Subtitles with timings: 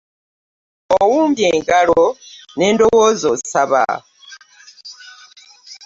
[0.99, 2.01] Owumbye engalo
[2.57, 3.83] ne ndowooza osaba.